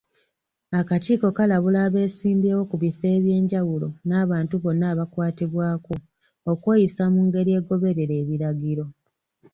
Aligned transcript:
Akakiiko 0.79 1.27
kalabula 1.37 1.79
abeesimbyewo 1.87 2.63
ku 2.69 2.75
bifo 2.83 3.05
eby'enjawulo 3.17 3.87
n'abantu 4.07 4.53
bonna 4.63 4.85
abakwatibwako, 4.93 5.93
okweyisa 6.51 7.03
mungeri 7.13 7.51
egoberera 7.59 8.13
ebiragiro. 8.21 8.85